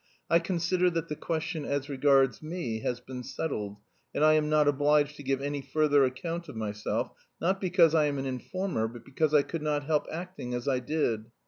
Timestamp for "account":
6.05-6.49